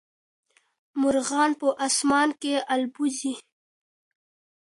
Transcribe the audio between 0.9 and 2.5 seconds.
مرغان په اسمان